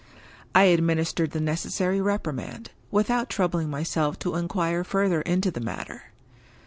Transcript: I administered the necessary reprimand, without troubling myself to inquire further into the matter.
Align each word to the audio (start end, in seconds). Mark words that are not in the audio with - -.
I 0.55 0.63
administered 0.63 1.29
the 1.29 1.39
necessary 1.39 2.01
reprimand, 2.01 2.71
without 2.89 3.29
troubling 3.29 3.69
myself 3.69 4.17
to 4.21 4.33
inquire 4.35 4.83
further 4.83 5.21
into 5.21 5.51
the 5.51 5.61
matter. 5.61 6.05